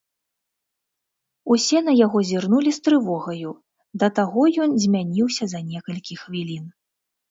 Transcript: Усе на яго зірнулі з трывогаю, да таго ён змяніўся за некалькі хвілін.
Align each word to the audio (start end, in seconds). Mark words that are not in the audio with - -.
Усе 1.55 1.77
на 1.91 1.95
яго 2.05 2.19
зірнулі 2.31 2.75
з 2.79 2.83
трывогаю, 2.87 3.49
да 4.01 4.07
таго 4.23 4.41
ён 4.69 4.77
змяніўся 4.89 5.43
за 5.57 5.67
некалькі 5.73 6.23
хвілін. 6.27 6.65